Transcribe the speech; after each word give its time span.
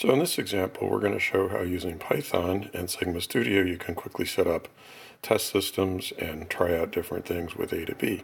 So 0.00 0.10
in 0.10 0.18
this 0.18 0.38
example, 0.38 0.88
we're 0.88 0.98
going 0.98 1.12
to 1.12 1.20
show 1.20 1.48
how 1.48 1.60
using 1.60 1.98
Python 1.98 2.70
and 2.72 2.88
Sigma 2.88 3.20
Studio, 3.20 3.60
you 3.60 3.76
can 3.76 3.94
quickly 3.94 4.24
set 4.24 4.46
up 4.46 4.66
test 5.20 5.52
systems 5.52 6.10
and 6.18 6.48
try 6.48 6.74
out 6.74 6.90
different 6.90 7.26
things 7.26 7.54
with 7.54 7.72
A2B. 7.72 8.22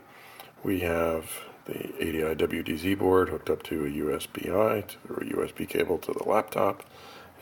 We 0.62 0.80
have 0.80 1.30
the 1.66 1.92
ADI 1.96 2.34
WDZ 2.34 2.98
board 2.98 3.28
hooked 3.28 3.50
up 3.50 3.62
to 3.64 3.84
a 3.84 3.90
USB-I, 3.90 4.84
through 5.06 5.16
a 5.16 5.34
USB 5.34 5.68
cable 5.68 5.98
to 5.98 6.14
the 6.14 6.24
laptop, 6.26 6.82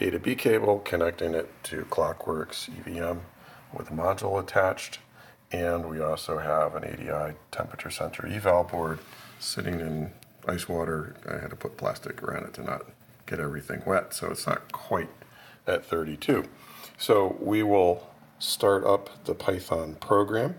A2B 0.00 0.36
cable 0.36 0.80
connecting 0.80 1.32
it 1.32 1.48
to 1.66 1.84
Clockworks 1.84 2.68
EVM 2.80 3.20
with 3.72 3.88
a 3.88 3.94
module 3.94 4.42
attached, 4.42 4.98
and 5.52 5.88
we 5.88 6.00
also 6.00 6.38
have 6.38 6.74
an 6.74 6.82
ADI 6.82 7.36
temperature 7.52 7.90
sensor 7.90 8.26
eval 8.26 8.64
board 8.64 8.98
sitting 9.38 9.78
in 9.78 10.10
ice 10.48 10.68
water. 10.68 11.14
I 11.24 11.38
had 11.38 11.50
to 11.50 11.56
put 11.56 11.76
plastic 11.76 12.20
around 12.20 12.46
it 12.46 12.54
to 12.54 12.64
not 12.64 12.86
get 13.26 13.40
everything 13.40 13.82
wet, 13.86 14.14
so 14.14 14.30
it's 14.30 14.46
not 14.46 14.72
quite 14.72 15.10
at 15.66 15.84
32. 15.84 16.44
So 16.98 17.36
we 17.40 17.62
will 17.62 18.08
start 18.38 18.84
up 18.84 19.24
the 19.24 19.34
Python 19.34 19.96
program 19.96 20.56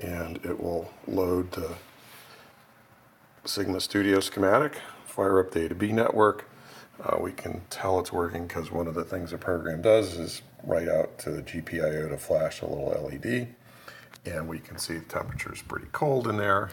and 0.00 0.36
it 0.44 0.60
will 0.60 0.90
load 1.06 1.52
the 1.52 1.74
Sigma 3.44 3.80
Studio 3.80 4.20
schematic, 4.20 4.76
fire 5.04 5.40
up 5.40 5.50
the 5.50 5.68
A2B 5.68 5.92
network. 5.92 6.48
Uh, 7.02 7.16
we 7.18 7.32
can 7.32 7.62
tell 7.70 7.98
it's 7.98 8.12
working 8.12 8.46
because 8.46 8.70
one 8.70 8.86
of 8.86 8.94
the 8.94 9.04
things 9.04 9.32
the 9.32 9.38
program 9.38 9.82
does 9.82 10.16
is 10.18 10.42
write 10.62 10.88
out 10.88 11.18
to 11.18 11.30
the 11.30 11.42
GPIO 11.42 12.08
to 12.08 12.16
flash 12.16 12.62
a 12.62 12.66
little 12.66 12.90
LED. 12.90 13.48
And 14.24 14.46
we 14.46 14.60
can 14.60 14.78
see 14.78 14.94
the 14.94 15.04
temperature 15.04 15.52
is 15.52 15.62
pretty 15.62 15.88
cold 15.90 16.28
in 16.28 16.36
there. 16.36 16.70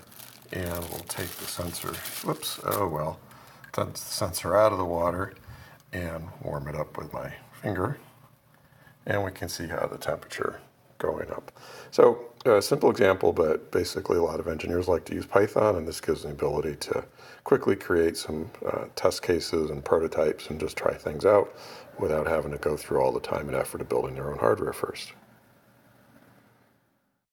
And 0.51 0.79
we'll 0.89 1.05
take 1.07 1.29
the 1.29 1.45
sensor, 1.45 1.93
whoops, 2.23 2.59
oh 2.65 2.87
well, 2.87 3.19
sensor 3.93 4.55
out 4.55 4.71
of 4.71 4.77
the 4.77 4.85
water 4.85 5.33
and 5.93 6.27
warm 6.43 6.67
it 6.67 6.75
up 6.75 6.97
with 6.97 7.11
my 7.13 7.33
finger. 7.61 7.97
And 9.05 9.23
we 9.23 9.31
can 9.31 9.49
see 9.49 9.67
how 9.67 9.87
the 9.87 9.97
temperature 9.97 10.59
going 10.97 11.31
up. 11.31 11.51
So 11.91 12.25
a 12.45 12.61
simple 12.61 12.89
example, 12.89 13.33
but 13.33 13.71
basically 13.71 14.17
a 14.17 14.21
lot 14.21 14.39
of 14.39 14.47
engineers 14.47 14.87
like 14.87 15.05
to 15.05 15.15
use 15.15 15.25
Python, 15.25 15.75
and 15.77 15.87
this 15.87 15.99
gives 15.99 16.23
the 16.23 16.29
ability 16.29 16.75
to 16.75 17.03
quickly 17.43 17.75
create 17.75 18.15
some 18.17 18.51
uh, 18.65 18.85
test 18.95 19.21
cases 19.21 19.71
and 19.71 19.83
prototypes 19.83 20.49
and 20.49 20.59
just 20.59 20.77
try 20.77 20.93
things 20.93 21.25
out 21.25 21.55
without 21.99 22.27
having 22.27 22.51
to 22.51 22.57
go 22.57 22.77
through 22.77 23.01
all 23.01 23.11
the 23.11 23.19
time 23.19 23.47
and 23.47 23.55
effort 23.55 23.81
of 23.81 23.89
building 23.89 24.15
their 24.15 24.31
own 24.31 24.37
hardware 24.37 24.73
first. 24.73 25.13